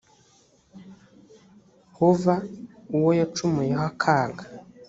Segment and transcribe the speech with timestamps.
[1.97, 2.35] hova
[2.97, 4.43] uwo yacumuyeho akanga